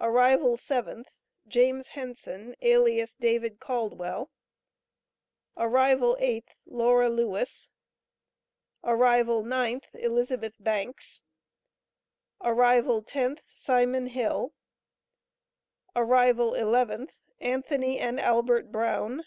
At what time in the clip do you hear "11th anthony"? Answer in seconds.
16.52-17.98